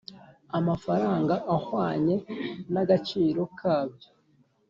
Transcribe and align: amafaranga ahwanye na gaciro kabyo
amafaranga 0.57 1.33
ahwanye 1.55 2.15
na 2.73 2.81
gaciro 2.89 3.41
kabyo 3.57 4.09